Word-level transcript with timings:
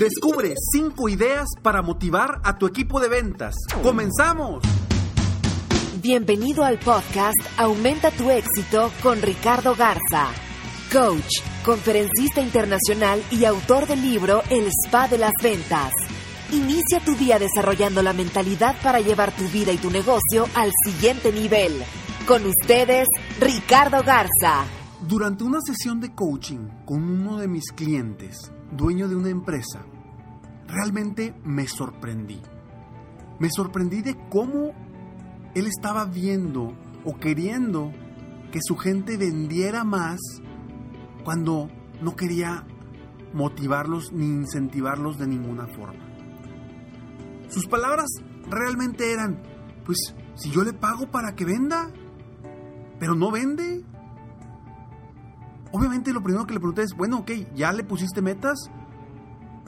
Descubre 0.00 0.54
5 0.72 1.10
ideas 1.10 1.46
para 1.60 1.82
motivar 1.82 2.40
a 2.42 2.56
tu 2.56 2.66
equipo 2.66 3.00
de 3.00 3.10
ventas. 3.10 3.54
¡Comenzamos! 3.82 4.64
Bienvenido 6.00 6.64
al 6.64 6.78
podcast 6.78 7.36
Aumenta 7.58 8.10
tu 8.10 8.30
éxito 8.30 8.90
con 9.02 9.20
Ricardo 9.20 9.74
Garza, 9.74 10.28
coach, 10.90 11.42
conferencista 11.66 12.40
internacional 12.40 13.22
y 13.30 13.44
autor 13.44 13.86
del 13.86 14.00
libro 14.00 14.42
El 14.48 14.68
Spa 14.68 15.06
de 15.06 15.18
las 15.18 15.34
Ventas. 15.42 15.92
Inicia 16.50 17.00
tu 17.04 17.14
día 17.14 17.38
desarrollando 17.38 18.02
la 18.02 18.14
mentalidad 18.14 18.76
para 18.82 19.00
llevar 19.00 19.36
tu 19.36 19.46
vida 19.48 19.70
y 19.70 19.76
tu 19.76 19.90
negocio 19.90 20.46
al 20.54 20.70
siguiente 20.82 21.30
nivel. 21.30 21.74
Con 22.26 22.46
ustedes, 22.46 23.06
Ricardo 23.38 24.02
Garza. 24.02 24.64
Durante 25.06 25.44
una 25.44 25.60
sesión 25.60 26.00
de 26.00 26.14
coaching 26.14 26.86
con 26.86 27.02
uno 27.02 27.36
de 27.36 27.48
mis 27.48 27.70
clientes, 27.70 28.50
dueño 28.76 29.08
de 29.08 29.16
una 29.16 29.30
empresa, 29.30 29.82
realmente 30.66 31.34
me 31.44 31.66
sorprendí. 31.66 32.40
Me 33.38 33.48
sorprendí 33.50 34.02
de 34.02 34.16
cómo 34.28 34.72
él 35.54 35.66
estaba 35.66 36.04
viendo 36.04 36.74
o 37.04 37.16
queriendo 37.18 37.92
que 38.52 38.60
su 38.62 38.76
gente 38.76 39.16
vendiera 39.16 39.84
más 39.84 40.20
cuando 41.24 41.70
no 42.02 42.16
quería 42.16 42.66
motivarlos 43.32 44.12
ni 44.12 44.26
incentivarlos 44.26 45.18
de 45.18 45.26
ninguna 45.26 45.66
forma. 45.68 46.04
Sus 47.48 47.66
palabras 47.66 48.08
realmente 48.48 49.12
eran, 49.12 49.42
pues 49.84 50.14
si 50.34 50.50
yo 50.50 50.62
le 50.62 50.72
pago 50.72 51.10
para 51.10 51.34
que 51.34 51.44
venda, 51.44 51.90
pero 52.98 53.14
no 53.14 53.30
vende, 53.30 53.84
Obviamente 55.72 56.12
lo 56.12 56.22
primero 56.22 56.46
que 56.46 56.54
le 56.54 56.60
pregunté 56.60 56.82
es, 56.82 56.94
bueno, 56.96 57.18
ok, 57.18 57.30
¿ya 57.54 57.72
le 57.72 57.84
pusiste 57.84 58.22
metas? 58.22 58.70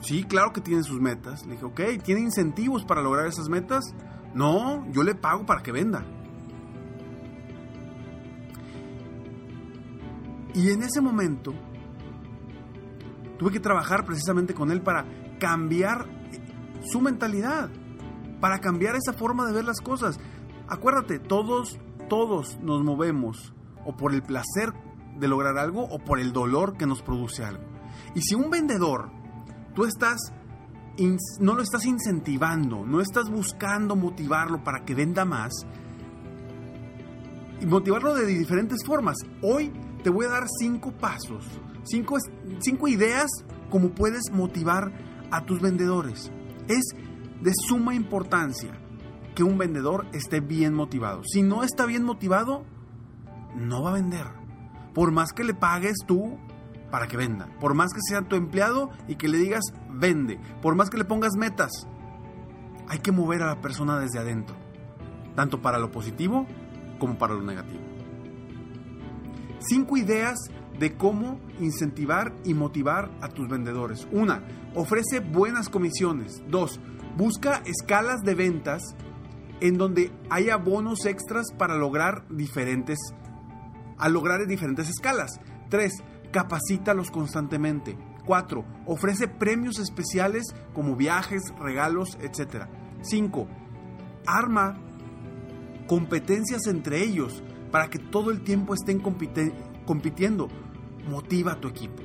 Sí, 0.01 0.23
claro 0.23 0.51
que 0.51 0.59
tiene 0.59 0.83
sus 0.83 0.99
metas. 0.99 1.45
Le 1.45 1.53
dije, 1.53 1.65
ok, 1.65 1.81
¿tiene 2.03 2.21
incentivos 2.21 2.83
para 2.83 3.01
lograr 3.01 3.27
esas 3.27 3.47
metas? 3.47 3.95
No, 4.33 4.85
yo 4.91 5.03
le 5.03 5.15
pago 5.15 5.45
para 5.45 5.63
que 5.63 5.71
venda. 5.71 6.03
Y 10.53 10.69
en 10.69 10.83
ese 10.83 11.01
momento 11.01 11.53
tuve 13.39 13.51
que 13.51 13.59
trabajar 13.59 14.05
precisamente 14.05 14.53
con 14.53 14.71
él 14.71 14.81
para 14.81 15.05
cambiar 15.39 16.05
su 16.91 16.99
mentalidad, 16.99 17.69
para 18.39 18.59
cambiar 18.59 18.95
esa 18.95 19.13
forma 19.13 19.45
de 19.45 19.53
ver 19.53 19.63
las 19.63 19.79
cosas. 19.79 20.19
Acuérdate, 20.67 21.19
todos, 21.19 21.79
todos 22.09 22.59
nos 22.61 22.83
movemos 22.83 23.53
o 23.85 23.95
por 23.95 24.13
el 24.13 24.21
placer 24.21 24.73
de 25.19 25.27
lograr 25.27 25.57
algo 25.57 25.83
o 25.83 25.99
por 25.99 26.19
el 26.19 26.33
dolor 26.33 26.77
que 26.77 26.85
nos 26.85 27.01
produce 27.01 27.43
algo. 27.43 27.63
Y 28.15 28.21
si 28.21 28.35
un 28.35 28.49
vendedor, 28.49 29.09
tú 29.75 29.85
estás, 29.85 30.33
no 31.39 31.55
lo 31.55 31.61
estás 31.61 31.85
incentivando, 31.85 32.85
no 32.85 33.01
estás 33.01 33.29
buscando 33.29 33.95
motivarlo 33.95 34.63
para 34.63 34.85
que 34.85 34.95
venda 34.95 35.25
más, 35.25 35.53
y 37.59 37.65
motivarlo 37.65 38.13
de 38.13 38.25
diferentes 38.25 38.83
formas. 38.85 39.15
Hoy 39.41 39.71
te 40.03 40.09
voy 40.09 40.25
a 40.25 40.29
dar 40.29 40.47
cinco 40.59 40.91
pasos, 40.91 41.45
cinco, 41.83 42.17
cinco 42.59 42.87
ideas 42.87 43.29
como 43.69 43.91
puedes 43.91 44.31
motivar 44.31 44.91
a 45.31 45.45
tus 45.45 45.61
vendedores. 45.61 46.31
Es 46.67 46.83
de 47.41 47.51
suma 47.67 47.95
importancia 47.95 48.79
que 49.33 49.43
un 49.43 49.57
vendedor 49.57 50.05
esté 50.13 50.41
bien 50.41 50.73
motivado. 50.73 51.21
Si 51.23 51.41
no 51.41 51.63
está 51.63 51.85
bien 51.85 52.03
motivado, 52.03 52.65
no 53.55 53.81
va 53.81 53.91
a 53.91 53.93
vender 53.93 54.42
por 54.93 55.11
más 55.11 55.33
que 55.33 55.43
le 55.43 55.53
pagues 55.53 55.97
tú 56.05 56.37
para 56.91 57.07
que 57.07 57.17
venda, 57.17 57.47
por 57.59 57.73
más 57.73 57.91
que 57.91 58.01
sea 58.07 58.21
tu 58.21 58.35
empleado 58.35 58.91
y 59.07 59.15
que 59.15 59.27
le 59.27 59.37
digas 59.37 59.63
vende, 59.89 60.39
por 60.61 60.75
más 60.75 60.89
que 60.89 60.97
le 60.97 61.05
pongas 61.05 61.33
metas, 61.35 61.71
hay 62.87 62.99
que 62.99 63.11
mover 63.11 63.41
a 63.41 63.47
la 63.47 63.61
persona 63.61 63.99
desde 63.99 64.19
adentro, 64.19 64.55
tanto 65.35 65.61
para 65.61 65.79
lo 65.79 65.91
positivo 65.91 66.45
como 66.99 67.17
para 67.17 67.33
lo 67.33 67.41
negativo. 67.41 67.81
Cinco 69.59 69.97
ideas 69.97 70.37
de 70.77 70.95
cómo 70.95 71.39
incentivar 71.59 72.33
y 72.43 72.53
motivar 72.53 73.09
a 73.21 73.29
tus 73.29 73.47
vendedores. 73.47 74.07
Una, 74.11 74.43
ofrece 74.75 75.19
buenas 75.19 75.69
comisiones. 75.69 76.43
Dos, 76.47 76.79
busca 77.15 77.61
escalas 77.65 78.21
de 78.21 78.35
ventas 78.35 78.81
en 79.61 79.77
donde 79.77 80.11
haya 80.29 80.57
bonos 80.57 81.05
extras 81.05 81.47
para 81.57 81.77
lograr 81.77 82.25
diferentes 82.29 82.99
a 83.97 84.09
lograr 84.09 84.41
en 84.41 84.47
diferentes 84.47 84.89
escalas. 84.89 85.39
3. 85.69 85.91
Capacítalos 86.31 87.11
constantemente. 87.11 87.97
4. 88.25 88.65
Ofrece 88.85 89.27
premios 89.27 89.79
especiales 89.79 90.55
como 90.73 90.95
viajes, 90.95 91.41
regalos, 91.59 92.17
etc. 92.21 92.67
5. 93.01 93.47
Arma 94.25 94.77
competencias 95.87 96.67
entre 96.67 97.03
ellos 97.03 97.43
para 97.71 97.89
que 97.89 97.99
todo 97.99 98.31
el 98.31 98.41
tiempo 98.41 98.73
estén 98.73 98.99
compitiendo. 98.99 100.47
Motiva 101.07 101.53
a 101.53 101.59
tu 101.59 101.67
equipo. 101.67 102.01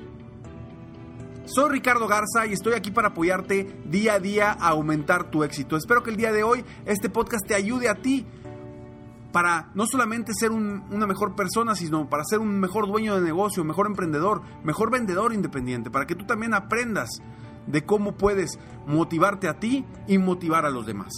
Soy 1.44 1.70
Ricardo 1.70 2.06
Garza 2.06 2.46
y 2.46 2.52
estoy 2.52 2.74
aquí 2.74 2.90
para 2.90 3.08
apoyarte 3.08 3.80
día 3.86 4.14
a 4.14 4.18
día 4.18 4.52
a 4.52 4.68
aumentar 4.68 5.30
tu 5.30 5.44
éxito. 5.44 5.76
Espero 5.78 6.02
que 6.02 6.10
el 6.10 6.16
día 6.16 6.30
de 6.32 6.42
hoy 6.42 6.62
este 6.84 7.08
podcast 7.08 7.46
te 7.46 7.54
ayude 7.54 7.88
a 7.88 7.94
ti 7.94 8.26
para 9.32 9.70
no 9.74 9.86
solamente 9.86 10.32
ser 10.34 10.50
una 10.52 11.06
mejor 11.06 11.34
persona, 11.34 11.74
sino 11.74 12.08
para 12.08 12.24
ser 12.24 12.38
un 12.38 12.58
mejor 12.58 12.86
dueño 12.86 13.14
de 13.14 13.20
negocio, 13.20 13.62
mejor 13.64 13.86
emprendedor, 13.86 14.42
mejor 14.64 14.90
vendedor 14.90 15.34
independiente, 15.34 15.90
para 15.90 16.06
que 16.06 16.14
tú 16.14 16.24
también 16.24 16.54
aprendas 16.54 17.10
de 17.66 17.84
cómo 17.84 18.16
puedes 18.16 18.58
motivarte 18.86 19.48
a 19.48 19.58
ti 19.58 19.84
y 20.06 20.18
motivar 20.18 20.64
a 20.64 20.70
los 20.70 20.86
demás. 20.86 21.12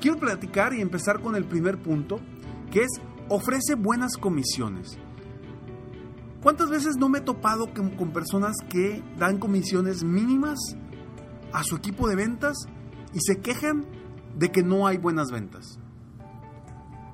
Quiero 0.00 0.18
platicar 0.18 0.72
y 0.72 0.80
empezar 0.80 1.20
con 1.20 1.36
el 1.36 1.44
primer 1.44 1.78
punto, 1.82 2.20
que 2.70 2.82
es 2.82 3.00
ofrece 3.28 3.74
buenas 3.74 4.16
comisiones. 4.16 4.98
¿Cuántas 6.42 6.70
veces 6.70 6.96
no 6.96 7.08
me 7.08 7.18
he 7.18 7.22
topado 7.22 7.72
con 7.74 8.12
personas 8.12 8.54
que 8.68 9.02
dan 9.18 9.38
comisiones 9.38 10.04
mínimas 10.04 10.58
a 11.52 11.64
su 11.64 11.76
equipo 11.76 12.08
de 12.08 12.16
ventas 12.16 12.56
y 13.12 13.20
se 13.20 13.40
quejan 13.40 13.84
de 14.36 14.52
que 14.52 14.62
no 14.62 14.86
hay 14.86 14.98
buenas 14.98 15.30
ventas. 15.30 15.78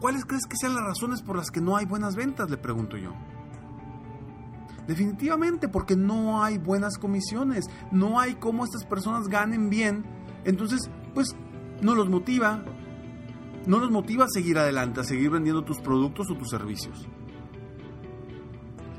¿Cuáles 0.00 0.24
crees 0.24 0.46
que 0.46 0.56
sean 0.56 0.74
las 0.74 0.84
razones 0.84 1.22
por 1.22 1.36
las 1.36 1.50
que 1.50 1.60
no 1.60 1.76
hay 1.76 1.86
buenas 1.86 2.16
ventas? 2.16 2.50
Le 2.50 2.56
pregunto 2.56 2.96
yo. 2.96 3.12
Definitivamente 4.86 5.68
porque 5.68 5.94
no 5.94 6.42
hay 6.42 6.58
buenas 6.58 6.98
comisiones, 6.98 7.66
no 7.92 8.18
hay 8.18 8.34
cómo 8.34 8.64
estas 8.64 8.84
personas 8.84 9.28
ganen 9.28 9.70
bien, 9.70 10.04
entonces 10.44 10.90
pues 11.14 11.28
no 11.80 11.94
los 11.94 12.08
motiva, 12.08 12.64
no 13.64 13.78
los 13.78 13.92
motiva 13.92 14.24
a 14.24 14.28
seguir 14.28 14.58
adelante, 14.58 15.00
a 15.00 15.04
seguir 15.04 15.30
vendiendo 15.30 15.62
tus 15.62 15.78
productos 15.78 16.28
o 16.32 16.34
tus 16.34 16.50
servicios. 16.50 17.06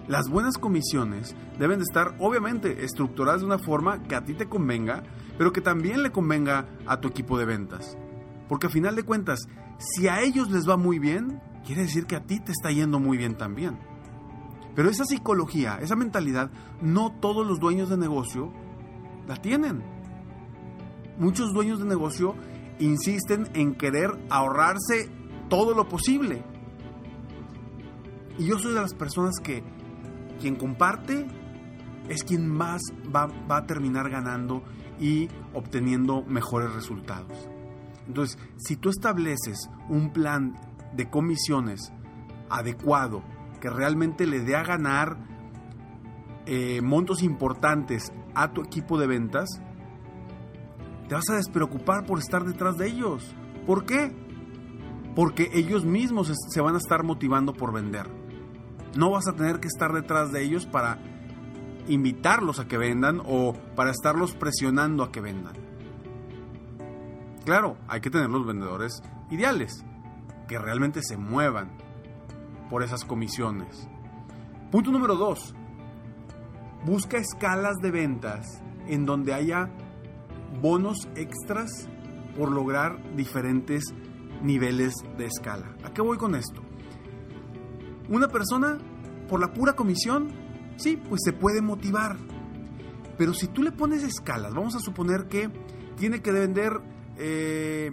Las 0.08 0.30
buenas 0.30 0.58
comisiones 0.58 1.36
deben 1.60 1.80
de 1.80 1.84
estar 1.84 2.16
obviamente 2.20 2.86
estructuradas 2.86 3.42
de 3.42 3.48
una 3.48 3.60
forma 3.60 4.04
que 4.04 4.16
a 4.16 4.24
ti 4.24 4.34
te 4.34 4.48
convenga, 4.48 5.04
pero 5.38 5.52
que 5.52 5.60
también 5.60 6.02
le 6.02 6.12
convenga 6.12 6.66
a 6.86 7.02
tu 7.02 7.10
equipo 7.10 7.38
de 7.38 7.46
ventas. 7.46 7.98
Porque 8.54 8.68
a 8.68 8.70
final 8.70 8.96
de 8.96 9.02
cuentas, 9.02 9.48
si 9.80 10.08
a 10.08 10.22
ellos 10.22 10.52
les 10.52 10.70
va 10.70 10.78
muy 10.78 11.00
bien, 11.00 11.42
quiere 11.66 11.82
decir 11.82 12.06
que 12.06 12.16
a 12.16 12.24
ti 12.24 12.40
te 12.40 12.52
está 12.52 12.70
yendo 12.70 13.00
muy 13.00 13.18
bien 13.18 13.36
también. 13.36 13.80
Pero 14.76 14.92
esa 14.92 15.06
psicología, 15.06 15.80
esa 15.82 15.96
mentalidad, 15.96 16.52
no 16.80 17.12
todos 17.20 17.48
los 17.48 17.60
dueños 17.60 17.90
de 17.90 17.98
negocio 17.98 18.54
la 19.28 19.38
tienen. 19.38 19.82
Muchos 21.18 21.52
dueños 21.52 21.80
de 21.80 21.86
negocio 21.86 22.36
insisten 22.78 23.50
en 23.56 23.74
querer 23.74 24.12
ahorrarse 24.30 25.10
todo 25.50 25.74
lo 25.74 25.90
posible. 25.90 26.44
Y 28.38 28.46
yo 28.46 28.60
soy 28.60 28.76
de 28.76 28.82
las 28.82 28.94
personas 28.94 29.40
que 29.42 29.64
quien 30.40 30.58
comparte 30.58 31.26
es 32.08 32.24
quien 32.24 32.48
más 32.48 32.84
va, 33.04 33.32
a 33.50 33.66
terminar 33.66 34.12
ganando 34.12 34.62
y 35.00 35.28
obteniendo 35.56 36.22
mejores 36.22 36.72
resultados. 36.72 37.50
Entonces, 38.08 38.38
si 38.58 38.76
tú 38.76 38.90
estableces 38.90 39.70
un 39.90 40.12
plan 40.12 40.56
de 40.94 41.10
comisiones 41.10 41.92
adecuado 42.50 43.24
que 43.60 43.70
realmente 43.70 44.28
le 44.28 44.42
dé 44.42 44.56
a 44.56 44.64
ganar 44.64 45.18
eh, 46.46 46.82
montos 46.82 47.24
importantes 47.24 48.12
a 48.36 48.52
tu 48.52 48.62
equipo 48.62 49.00
de 49.00 49.08
ventas, 49.08 49.62
te 51.08 51.16
vas 51.16 51.30
a 51.30 51.36
despreocupar 51.36 52.06
por 52.06 52.20
estar 52.20 52.44
detrás 52.44 52.78
de 52.78 52.88
ellos. 52.88 53.34
¿Por 53.66 53.86
qué? 53.86 54.12
Porque 55.16 55.50
ellos 55.54 55.86
mismos 55.86 56.32
se 56.50 56.62
van 56.62 56.76
a 56.76 56.80
estar 56.80 57.04
motivando 57.04 57.54
por 57.54 57.72
vender. 57.72 58.10
No 58.98 59.12
vas 59.12 59.28
a 59.28 59.34
tener 59.34 59.60
que 59.60 59.68
estar 59.68 59.94
detrás 59.94 60.32
de 60.32 60.44
ellos 60.44 60.66
para 60.66 61.00
invitarlos 61.88 62.60
a 62.60 62.68
que 62.68 62.78
vendan 62.78 63.22
o 63.26 63.54
para 63.76 63.92
estarlos 63.92 64.34
presionando 64.34 65.04
a 65.04 65.12
que 65.12 65.22
vendan. 65.22 65.54
Claro, 67.46 67.78
hay 67.88 68.02
que 68.02 68.10
tener 68.10 68.30
los 68.30 68.46
vendedores 68.46 69.02
ideales, 69.30 69.84
que 70.48 70.60
realmente 70.60 71.02
se 71.04 71.18
muevan 71.18 71.72
por 72.70 72.84
esas 72.84 73.04
comisiones. 73.04 73.88
Punto 74.72 74.92
número 74.92 75.16
dos, 75.16 75.54
Busca 76.86 77.18
escalas 77.18 77.78
de 77.82 77.92
ventas 77.92 78.62
en 78.88 79.06
donde 79.06 79.34
haya 79.34 79.70
bonos 80.62 81.08
extras 81.16 81.88
por 82.38 82.52
lograr 82.52 83.16
diferentes 83.16 83.86
niveles 84.42 84.94
de 85.18 85.26
escala. 85.26 85.74
¿A 85.86 85.94
qué 85.94 86.02
voy 86.02 86.18
con 86.18 86.36
esto? 86.36 86.62
Una 88.10 88.28
persona, 88.28 88.80
por 89.30 89.40
la 89.40 89.54
pura 89.54 89.78
comisión, 89.78 90.28
sí, 90.76 90.98
pues 90.98 91.22
se 91.24 91.32
puede 91.32 91.62
motivar. 91.62 92.18
Pero 93.18 93.34
si 93.34 93.48
tú 93.48 93.64
le 93.64 93.72
pones 93.72 94.04
escalas, 94.04 94.54
vamos 94.54 94.76
a 94.76 94.80
suponer 94.80 95.30
que 95.30 95.50
tiene 95.96 96.22
que 96.22 96.34
vender 96.34 96.82
10 97.18 97.20
eh, 97.20 97.92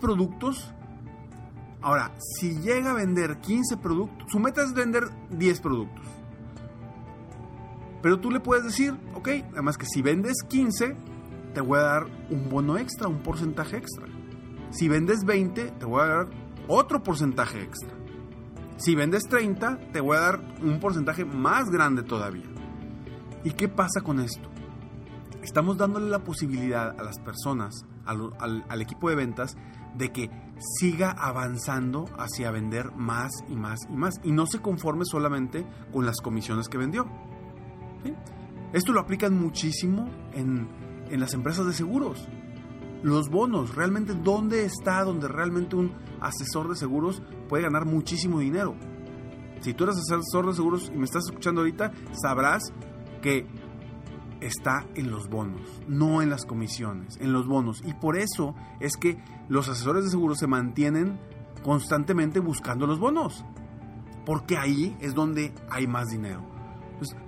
productos. 0.00 0.72
Ahora, 1.82 2.12
si 2.18 2.58
llega 2.60 2.90
a 2.90 2.94
vender 2.94 3.38
15 3.40 3.76
productos, 3.78 4.30
su 4.30 4.38
meta 4.38 4.62
es 4.62 4.72
vender 4.74 5.04
10 5.30 5.60
productos. 5.60 6.04
Pero 8.02 8.18
tú 8.20 8.30
le 8.30 8.40
puedes 8.40 8.64
decir, 8.64 8.94
ok, 9.14 9.28
además 9.52 9.76
que 9.76 9.86
si 9.86 10.02
vendes 10.02 10.42
15, 10.48 10.96
te 11.54 11.60
voy 11.60 11.78
a 11.78 11.82
dar 11.82 12.06
un 12.30 12.48
bono 12.48 12.78
extra, 12.78 13.08
un 13.08 13.22
porcentaje 13.22 13.76
extra. 13.76 14.06
Si 14.70 14.88
vendes 14.88 15.24
20, 15.24 15.72
te 15.72 15.84
voy 15.84 16.02
a 16.02 16.06
dar 16.06 16.26
otro 16.68 17.02
porcentaje 17.02 17.62
extra. 17.62 17.90
Si 18.76 18.94
vendes 18.94 19.24
30, 19.24 19.92
te 19.92 20.00
voy 20.00 20.16
a 20.16 20.20
dar 20.20 20.40
un 20.62 20.80
porcentaje 20.80 21.24
más 21.24 21.68
grande 21.70 22.02
todavía. 22.02 22.48
¿Y 23.44 23.52
qué 23.52 23.68
pasa 23.68 24.00
con 24.02 24.20
esto? 24.20 24.49
Estamos 25.42 25.78
dándole 25.78 26.10
la 26.10 26.22
posibilidad 26.22 26.98
a 26.98 27.02
las 27.02 27.18
personas, 27.18 27.86
al, 28.04 28.82
equipo 28.82 29.08
de 29.08 29.16
ventas, 29.16 29.56
de 29.96 30.12
que 30.12 30.30
siga 30.58 31.10
avanzando 31.10 32.04
hacia 32.18 32.50
vender 32.50 32.92
más 32.92 33.32
y 33.48 33.56
más 33.56 33.80
y 33.88 33.94
más. 33.94 34.20
Y 34.22 34.32
no 34.32 34.46
se 34.46 34.60
conforme 34.60 35.04
solamente 35.04 35.66
con 35.92 36.04
las 36.04 36.20
comisiones 36.20 36.68
que 36.68 36.78
vendió. 36.78 37.06
Esto 38.72 38.92
lo 38.92 39.00
aplican 39.00 39.34
muchísimo 39.40 40.08
en, 40.32 40.68
las 41.10 41.32
empresas 41.32 41.66
de 41.66 41.72
seguros. 41.72 42.28
Los 43.02 43.30
bonos, 43.30 43.74
realmente 43.74 44.12
dónde 44.14 44.64
está 44.66 45.02
donde 45.04 45.26
realmente 45.26 45.74
un 45.74 45.92
asesor 46.20 46.68
de 46.68 46.76
seguros 46.76 47.22
puede 47.48 47.64
ganar 47.64 47.86
muchísimo 47.86 48.40
dinero. 48.40 48.76
Si 49.60 49.72
tú 49.72 49.84
eres 49.84 49.96
asesor 49.96 50.46
de 50.46 50.54
seguros 50.54 50.92
y 50.94 50.98
me 50.98 51.04
estás 51.04 51.24
escuchando 51.24 51.62
ahorita, 51.62 51.92
sabrás 52.12 52.72
que 53.22 53.46
está 54.40 54.86
en 54.94 55.10
los 55.10 55.28
bonos, 55.28 55.82
no 55.86 56.22
en 56.22 56.30
las 56.30 56.44
comisiones, 56.44 57.16
en 57.20 57.32
los 57.32 57.46
bonos. 57.46 57.82
Y 57.84 57.94
por 57.94 58.16
eso 58.16 58.54
es 58.80 58.96
que 58.96 59.18
los 59.48 59.68
asesores 59.68 60.04
de 60.04 60.10
seguros 60.10 60.38
se 60.38 60.46
mantienen 60.46 61.18
constantemente 61.62 62.40
buscando 62.40 62.86
los 62.86 62.98
bonos, 62.98 63.44
porque 64.24 64.56
ahí 64.56 64.96
es 65.00 65.14
donde 65.14 65.52
hay 65.70 65.86
más 65.86 66.08
dinero 66.08 66.50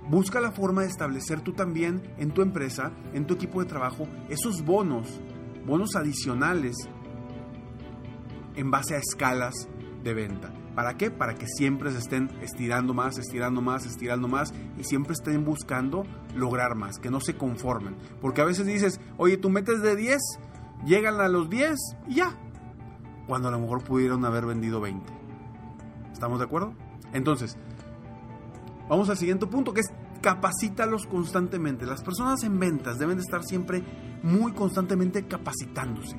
busca 0.09 0.39
la 0.39 0.51
forma 0.51 0.81
de 0.81 0.87
establecer 0.87 1.41
tú 1.41 1.53
también 1.53 2.13
en 2.17 2.31
tu 2.31 2.41
empresa, 2.41 2.91
en 3.13 3.25
tu 3.25 3.35
equipo 3.35 3.61
de 3.61 3.69
trabajo, 3.69 4.07
esos 4.29 4.63
bonos, 4.63 5.21
bonos 5.65 5.95
adicionales 5.95 6.75
en 8.55 8.69
base 8.69 8.95
a 8.95 8.99
escalas 8.99 9.67
de 10.03 10.13
venta. 10.13 10.62
¿Para 10.75 10.95
qué? 10.95 11.11
Para 11.11 11.35
que 11.35 11.45
siempre 11.47 11.91
se 11.91 11.99
estén 11.99 12.29
estirando 12.41 12.93
más, 12.93 13.17
estirando 13.17 13.61
más, 13.61 13.85
estirando 13.85 14.27
más 14.27 14.53
y 14.77 14.83
siempre 14.83 15.13
estén 15.13 15.45
buscando 15.45 16.03
lograr 16.35 16.75
más, 16.75 16.97
que 16.97 17.11
no 17.11 17.19
se 17.19 17.35
conformen. 17.37 17.95
Porque 18.21 18.41
a 18.41 18.45
veces 18.45 18.65
dices, 18.65 18.99
oye, 19.17 19.37
tú 19.37 19.49
metes 19.49 19.81
de 19.81 19.95
10, 19.95 20.19
llegan 20.85 21.19
a 21.19 21.27
los 21.27 21.49
10 21.49 21.77
y 22.07 22.15
ya. 22.15 22.37
Cuando 23.27 23.47
a 23.47 23.51
lo 23.51 23.59
mejor 23.59 23.83
pudieron 23.83 24.25
haber 24.25 24.45
vendido 24.45 24.81
20. 24.81 25.13
¿Estamos 26.11 26.39
de 26.39 26.45
acuerdo? 26.45 26.73
Entonces, 27.13 27.57
Vamos 28.89 29.09
al 29.09 29.17
siguiente 29.17 29.47
punto 29.47 29.73
que 29.73 29.81
es 29.81 29.91
capacítalos 30.21 31.07
constantemente. 31.07 31.85
Las 31.85 32.03
personas 32.03 32.43
en 32.43 32.59
ventas 32.59 32.99
deben 32.99 33.17
de 33.17 33.23
estar 33.23 33.43
siempre 33.43 33.83
muy 34.21 34.51
constantemente 34.53 35.25
capacitándose 35.25 36.17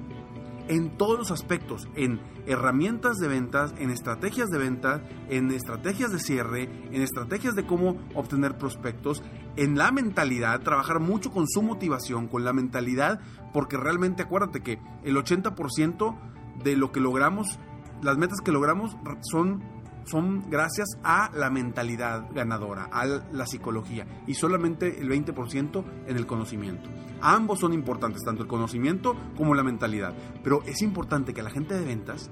en 0.69 0.97
todos 0.97 1.19
los 1.19 1.31
aspectos, 1.31 1.89
en 1.95 2.21
herramientas 2.47 3.17
de 3.19 3.29
ventas, 3.29 3.75
en 3.79 3.91
estrategias 3.91 4.49
de 4.51 4.59
ventas, 4.59 5.03
en 5.29 5.51
estrategias 5.51 6.13
de 6.13 6.19
cierre, 6.19 6.63
en 6.91 7.03
estrategias 7.03 7.55
de 7.55 7.67
cómo 7.67 7.97
obtener 8.15 8.57
prospectos, 8.57 9.23
en 9.57 9.77
la 9.77 9.91
mentalidad, 9.93 10.61
trabajar 10.63 11.01
mucho 11.01 11.31
con 11.31 11.47
su 11.49 11.63
motivación, 11.63 12.29
con 12.29 12.45
la 12.45 12.53
mentalidad, 12.53 13.21
porque 13.53 13.77
realmente 13.77 14.23
acuérdate 14.23 14.63
que 14.63 14.79
el 15.05 15.17
80% 15.17 16.17
de 16.63 16.77
lo 16.77 16.93
que 16.93 17.01
logramos, 17.01 17.59
las 18.03 18.17
metas 18.19 18.41
que 18.41 18.53
logramos 18.53 18.97
son 19.23 19.63
son 20.05 20.49
gracias 20.51 20.89
a 21.03 21.31
la 21.35 21.51
mentalidad 21.51 22.27
ganadora, 22.33 22.89
a 22.93 23.07
la 23.07 23.47
psicología 23.47 24.07
y 24.27 24.35
solamente 24.35 25.01
el 25.01 25.09
20% 25.09 25.85
en 26.07 26.17
el 26.17 26.27
conocimiento. 26.27 26.91
Ambos 27.21 27.61
son 27.61 27.73
importantes, 27.73 28.23
tanto 28.23 28.43
el 28.43 28.49
conocimiento 28.49 29.17
como 29.37 29.55
la 29.55 29.63
mentalidad, 29.63 30.15
pero 30.43 30.63
es 30.65 30.83
importante 30.83 31.33
que 31.33 31.43
la 31.43 31.51
gente 31.51 31.75
de 31.75 31.85
ventas 31.85 32.31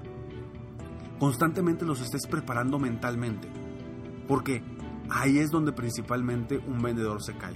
constantemente 1.19 1.85
los 1.85 2.01
estés 2.01 2.27
preparando 2.27 2.79
mentalmente, 2.79 3.47
porque 4.27 4.63
ahí 5.09 5.39
es 5.39 5.51
donde 5.51 5.71
principalmente 5.71 6.57
un 6.57 6.79
vendedor 6.79 7.23
se 7.23 7.35
cae. 7.35 7.55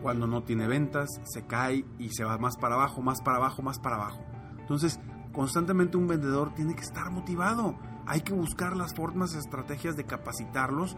Cuando 0.00 0.26
no 0.26 0.42
tiene 0.42 0.66
ventas, 0.66 1.08
se 1.24 1.46
cae 1.46 1.84
y 1.98 2.08
se 2.10 2.24
va 2.24 2.38
más 2.38 2.56
para 2.56 2.74
abajo, 2.74 3.02
más 3.02 3.20
para 3.22 3.36
abajo, 3.36 3.62
más 3.62 3.78
para 3.78 3.96
abajo. 3.96 4.24
Entonces, 4.58 4.98
constantemente 5.32 5.96
un 5.96 6.08
vendedor 6.08 6.54
tiene 6.54 6.74
que 6.74 6.82
estar 6.82 7.10
motivado 7.10 7.78
hay 8.06 8.20
que 8.22 8.32
buscar 8.32 8.76
las 8.76 8.94
formas, 8.94 9.34
estrategias 9.34 9.96
de 9.96 10.04
capacitarlos 10.04 10.96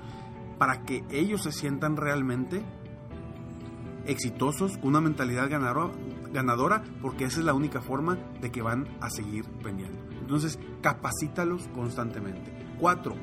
para 0.59 0.83
que 0.83 1.05
ellos 1.11 1.43
se 1.43 1.53
sientan 1.53 1.97
realmente 1.97 2.63
exitosos, 4.07 4.77
con 4.79 4.89
una 4.89 5.01
mentalidad 5.01 5.49
ganadora, 5.49 6.83
porque 7.01 7.25
esa 7.25 7.41
es 7.41 7.47
la 7.47 7.55
única 7.55 7.81
forma 7.81 8.17
de 8.41 8.51
que 8.51 8.63
van 8.63 8.87
a 9.01 9.11
seguir 9.11 9.45
vendiendo. 9.63 10.03
Entonces, 10.21 10.59
capacítalos 10.83 11.69
constantemente. 11.69 12.53
Cuatro, 12.79 13.15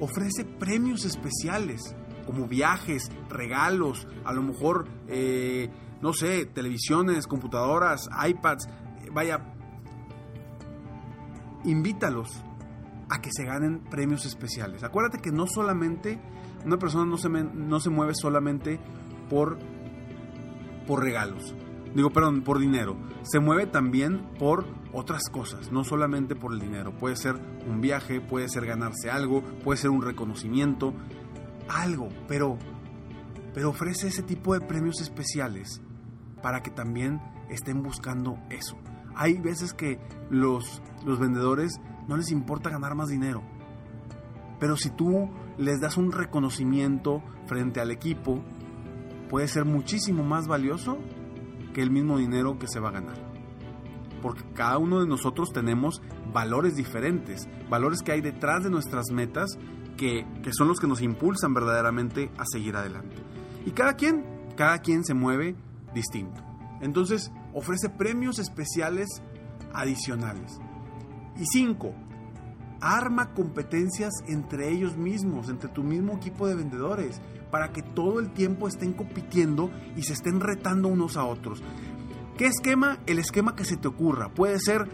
ofrece 0.00 0.44
premios 0.44 1.04
especiales, 1.04 1.94
como 2.26 2.46
viajes, 2.46 3.10
regalos, 3.28 4.06
a 4.24 4.32
lo 4.32 4.42
mejor, 4.42 4.88
eh, 5.08 5.70
no 6.00 6.12
sé, 6.12 6.46
televisiones, 6.46 7.26
computadoras, 7.26 8.08
iPads, 8.26 8.68
vaya, 9.12 9.54
invítalos 11.64 12.42
a 13.14 13.20
que 13.20 13.30
se 13.32 13.44
ganen 13.44 13.78
premios 13.78 14.26
especiales. 14.26 14.82
Acuérdate 14.82 15.18
que 15.18 15.30
no 15.30 15.46
solamente, 15.46 16.20
una 16.64 16.78
persona 16.78 17.04
no 17.04 17.16
se, 17.16 17.28
no 17.28 17.78
se 17.78 17.90
mueve 17.90 18.12
solamente 18.14 18.80
por, 19.30 19.56
por 20.86 21.02
regalos, 21.02 21.54
digo, 21.94 22.10
perdón, 22.10 22.42
por 22.42 22.58
dinero, 22.58 22.96
se 23.22 23.38
mueve 23.38 23.66
también 23.66 24.26
por 24.36 24.66
otras 24.92 25.28
cosas, 25.30 25.70
no 25.70 25.84
solamente 25.84 26.34
por 26.34 26.52
el 26.52 26.58
dinero. 26.58 26.92
Puede 26.98 27.14
ser 27.14 27.36
un 27.68 27.80
viaje, 27.80 28.20
puede 28.20 28.48
ser 28.48 28.66
ganarse 28.66 29.10
algo, 29.10 29.42
puede 29.62 29.78
ser 29.78 29.90
un 29.90 30.02
reconocimiento, 30.02 30.92
algo, 31.68 32.08
pero, 32.26 32.58
pero 33.54 33.70
ofrece 33.70 34.08
ese 34.08 34.24
tipo 34.24 34.54
de 34.54 34.60
premios 34.60 35.00
especiales 35.00 35.80
para 36.42 36.62
que 36.62 36.70
también 36.70 37.20
estén 37.48 37.80
buscando 37.84 38.38
eso. 38.50 38.76
Hay 39.14 39.38
veces 39.38 39.72
que 39.72 40.00
los, 40.30 40.82
los 41.06 41.20
vendedores 41.20 41.80
no 42.08 42.16
les 42.16 42.30
importa 42.30 42.70
ganar 42.70 42.94
más 42.94 43.08
dinero. 43.08 43.42
Pero 44.58 44.76
si 44.76 44.90
tú 44.90 45.30
les 45.58 45.80
das 45.80 45.96
un 45.96 46.12
reconocimiento 46.12 47.22
frente 47.46 47.80
al 47.80 47.90
equipo, 47.90 48.42
puede 49.28 49.48
ser 49.48 49.64
muchísimo 49.64 50.22
más 50.22 50.46
valioso 50.46 50.98
que 51.72 51.82
el 51.82 51.90
mismo 51.90 52.18
dinero 52.18 52.58
que 52.58 52.68
se 52.68 52.80
va 52.80 52.88
a 52.90 52.92
ganar. 52.92 53.16
Porque 54.22 54.44
cada 54.54 54.78
uno 54.78 55.00
de 55.00 55.06
nosotros 55.06 55.52
tenemos 55.52 56.00
valores 56.32 56.76
diferentes, 56.76 57.48
valores 57.68 58.00
que 58.02 58.12
hay 58.12 58.20
detrás 58.20 58.64
de 58.64 58.70
nuestras 58.70 59.10
metas 59.10 59.58
que, 59.96 60.26
que 60.42 60.52
son 60.52 60.68
los 60.68 60.80
que 60.80 60.86
nos 60.86 61.02
impulsan 61.02 61.52
verdaderamente 61.52 62.30
a 62.38 62.44
seguir 62.46 62.76
adelante. 62.76 63.16
Y 63.66 63.72
cada 63.72 63.94
quien, 63.94 64.24
cada 64.56 64.78
quien 64.78 65.04
se 65.04 65.14
mueve 65.14 65.56
distinto. 65.94 66.42
Entonces, 66.80 67.32
ofrece 67.52 67.88
premios 67.88 68.38
especiales 68.38 69.22
adicionales. 69.72 70.58
Y 71.36 71.46
cinco, 71.46 71.94
arma 72.80 73.32
competencias 73.34 74.12
entre 74.28 74.70
ellos 74.70 74.96
mismos, 74.96 75.48
entre 75.48 75.68
tu 75.68 75.82
mismo 75.82 76.14
equipo 76.14 76.46
de 76.46 76.54
vendedores, 76.54 77.20
para 77.50 77.72
que 77.72 77.82
todo 77.82 78.20
el 78.20 78.32
tiempo 78.32 78.68
estén 78.68 78.92
compitiendo 78.92 79.70
y 79.96 80.02
se 80.02 80.12
estén 80.12 80.40
retando 80.40 80.88
unos 80.88 81.16
a 81.16 81.24
otros. 81.24 81.62
¿Qué 82.36 82.46
esquema? 82.46 82.98
El 83.06 83.18
esquema 83.18 83.54
que 83.54 83.64
se 83.64 83.76
te 83.76 83.88
ocurra. 83.88 84.28
Puede 84.34 84.58
ser 84.58 84.88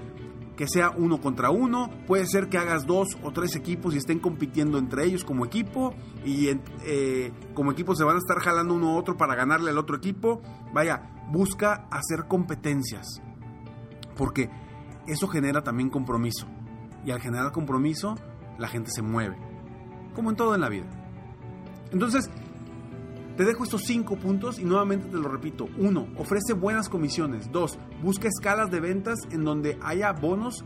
que 0.56 0.68
sea 0.68 0.90
uno 0.90 1.22
contra 1.22 1.48
uno, 1.48 1.88
puede 2.06 2.26
ser 2.26 2.50
que 2.50 2.58
hagas 2.58 2.86
dos 2.86 3.08
o 3.22 3.32
tres 3.32 3.56
equipos 3.56 3.94
y 3.94 3.96
estén 3.96 4.18
compitiendo 4.18 4.76
entre 4.76 5.06
ellos 5.06 5.24
como 5.24 5.46
equipo 5.46 5.94
y 6.22 6.48
eh, 6.84 7.32
como 7.54 7.72
equipo 7.72 7.94
se 7.94 8.04
van 8.04 8.16
a 8.16 8.18
estar 8.18 8.40
jalando 8.40 8.74
uno 8.74 8.90
a 8.90 8.96
otro 8.96 9.16
para 9.16 9.34
ganarle 9.34 9.70
al 9.70 9.78
otro 9.78 9.96
equipo. 9.96 10.42
Vaya, 10.74 11.24
busca 11.32 11.88
hacer 11.90 12.26
competencias 12.28 13.22
porque 14.18 14.50
eso 15.06 15.28
genera 15.28 15.62
también 15.62 15.90
compromiso 15.90 16.46
y 17.04 17.10
al 17.10 17.20
generar 17.20 17.52
compromiso 17.52 18.16
la 18.58 18.68
gente 18.68 18.90
se 18.90 19.02
mueve, 19.02 19.36
como 20.14 20.30
en 20.30 20.36
todo 20.36 20.54
en 20.54 20.60
la 20.60 20.68
vida. 20.68 20.88
Entonces, 21.92 22.30
te 23.36 23.44
dejo 23.44 23.64
estos 23.64 23.84
cinco 23.84 24.16
puntos 24.16 24.58
y 24.58 24.64
nuevamente 24.64 25.08
te 25.08 25.16
lo 25.16 25.28
repito. 25.28 25.66
Uno, 25.78 26.08
ofrece 26.16 26.52
buenas 26.52 26.88
comisiones. 26.88 27.50
Dos, 27.50 27.78
busca 28.02 28.28
escalas 28.28 28.70
de 28.70 28.80
ventas 28.80 29.18
en 29.30 29.44
donde 29.44 29.78
haya 29.82 30.12
bonos 30.12 30.62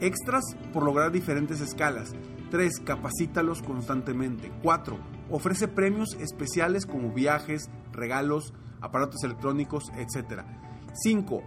extras 0.00 0.44
por 0.72 0.82
lograr 0.82 1.10
diferentes 1.10 1.60
escalas. 1.60 2.12
Tres, 2.50 2.80
capacítalos 2.84 3.62
constantemente. 3.62 4.52
Cuatro, 4.62 4.98
ofrece 5.30 5.68
premios 5.68 6.14
especiales 6.20 6.84
como 6.84 7.12
viajes, 7.12 7.70
regalos, 7.92 8.52
aparatos 8.82 9.24
electrónicos, 9.24 9.84
etc. 9.96 10.42
5. 10.92 11.42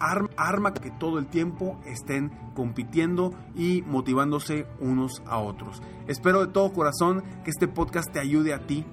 Arma, 0.00 0.28
arma 0.36 0.74
que 0.74 0.90
todo 0.90 1.18
el 1.18 1.26
tiempo 1.26 1.80
estén 1.86 2.30
compitiendo 2.54 3.32
y 3.54 3.82
motivándose 3.82 4.66
unos 4.80 5.22
a 5.26 5.38
otros. 5.38 5.82
Espero 6.06 6.44
de 6.44 6.52
todo 6.52 6.72
corazón 6.72 7.22
que 7.44 7.50
este 7.50 7.68
podcast 7.68 8.12
te 8.12 8.20
ayude 8.20 8.52
a 8.52 8.66
ti 8.66 8.84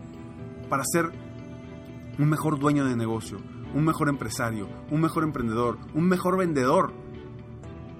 para 0.70 0.84
ser 0.86 1.12
un 2.18 2.30
mejor 2.30 2.60
dueño 2.60 2.86
de 2.86 2.96
negocio, 2.96 3.38
un 3.74 3.86
mejor 3.86 4.10
empresario, 4.10 4.68
un 4.90 5.02
mejor 5.02 5.24
emprendedor, 5.24 5.78
un 5.94 6.08
mejor 6.08 6.38
vendedor. 6.38 6.94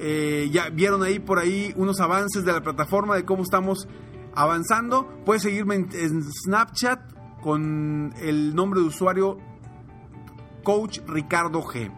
Eh, 0.00 0.50
ya 0.52 0.68
vieron 0.70 1.02
ahí 1.02 1.18
por 1.18 1.38
ahí 1.38 1.72
unos 1.76 2.00
avances 2.00 2.44
de 2.44 2.52
la 2.52 2.60
plataforma 2.60 3.14
de 3.14 3.24
cómo 3.24 3.42
estamos 3.42 3.88
avanzando. 4.34 5.08
Puedes 5.24 5.42
seguirme 5.42 5.76
en, 5.76 6.22
Snapchat 6.22 7.00
con 7.40 8.14
el 8.20 8.54
nombre 8.54 8.80
de 8.80 8.86
usuario 8.86 9.38
Coach 10.62 11.00
Ricardo 11.06 11.62
G. 11.62 11.90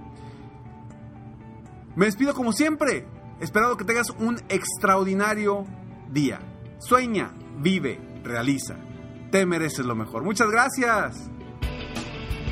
Me 1.97 2.07
despido 2.07 2.35
como 2.35 2.53
siempre, 2.53 3.07
esperando 3.41 3.77
que 3.77 3.85
tengas 3.85 4.11
un 4.19 4.39
extraordinario 4.49 5.65
día. 6.11 6.41
Sueña, 6.79 7.33
vive, 7.59 8.01
realiza. 8.25 8.77
Te 9.31 9.47
mereces 9.47 9.85
lo 9.85 9.95
mejor. 9.95 10.25
Muchas 10.25 10.51
gracias. 10.51 11.31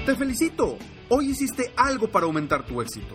Te 0.07 0.15
felicito. 0.17 0.77
Hoy 1.09 1.31
hiciste 1.31 1.73
algo 1.77 2.11
para 2.11 2.27
aumentar 2.27 2.65
tu 2.65 2.81
éxito. 2.81 3.15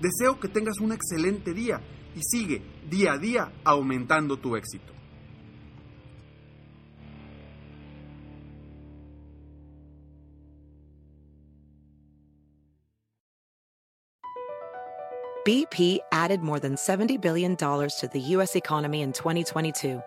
Deseo 0.00 0.38
que 0.38 0.48
tengas 0.48 0.80
un 0.80 0.92
excelente 0.92 1.52
día 1.52 1.80
y 2.14 2.20
sigue 2.22 2.62
día 2.88 3.14
a 3.14 3.18
día 3.18 3.52
aumentando 3.64 4.36
tu 4.38 4.56
éxito. 4.56 4.92
BP 15.44 15.98
added 16.10 16.40
more 16.40 16.58
than 16.58 16.74
$70 16.74 17.20
billion 17.20 17.54
to 17.54 18.10
the 18.10 18.20
U.S. 18.20 18.56
economy 18.56 19.02
in 19.02 19.12
2022. 19.12 20.02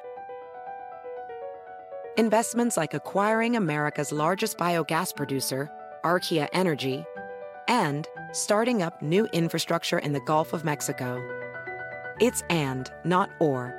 Investments 2.17 2.75
like 2.75 2.96
acquiring 2.96 3.56
America's 3.56 4.12
largest 4.12 4.58
biogas 4.58 5.15
producer, 5.15 5.70
Archaea 6.03 6.48
Energy, 6.53 7.06
and 7.67 8.08
starting 8.38 8.82
up 8.82 9.01
new 9.01 9.25
infrastructure 9.34 9.98
in 10.00 10.13
the 10.13 10.22
Gulf 10.22 10.53
of 10.53 10.63
Mexico. 10.63 11.20
It's 12.20 12.44
and, 12.50 12.89
not 13.03 13.29
or. 13.39 13.74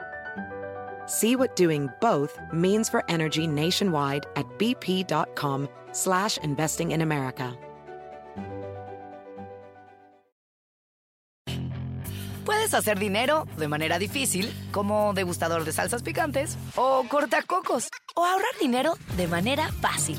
See 1.07 1.37
what 1.37 1.57
doing 1.57 1.89
both 2.01 2.39
means 2.53 2.89
for 2.89 3.03
energy 3.09 3.47
nationwide 3.47 4.27
at 4.37 4.47
bp.com 4.59 5.69
slash 5.93 6.39
investing 6.39 6.91
in 6.91 7.01
America. 7.01 7.57
Puedes 12.45 12.73
hacer 12.73 12.99
dinero 12.99 13.47
de 13.59 13.69
manera 13.69 13.99
difícil, 13.99 14.51
como 14.73 15.13
degustador 15.13 15.65
de 15.65 15.73
salsas 15.73 16.03
picantes, 16.03 16.57
o 16.77 17.05
cortacocos, 17.09 17.89
o 18.17 18.25
ahorrar 18.25 18.59
dinero 18.61 18.95
de 19.17 19.29
manera 19.29 19.71
fácil 19.81 20.19